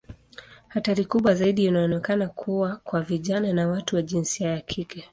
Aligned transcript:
Hatari 0.67 1.05
kubwa 1.05 1.35
zaidi 1.35 1.65
inaonekana 1.65 2.27
kuwa 2.27 2.75
kwa 2.75 3.01
vijana 3.01 3.53
na 3.53 3.67
watu 3.67 3.95
wa 3.95 4.01
jinsia 4.01 4.49
ya 4.51 4.61
kike. 4.61 5.09